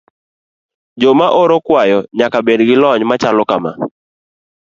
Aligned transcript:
Joma 1.01 1.27
oro 1.41 1.55
kwayo 1.65 1.97
nyaka 2.17 2.37
bed 2.45 2.59
gi 2.67 2.75
lony 2.81 3.01
machalo 3.09 3.43
kama. 3.49 3.71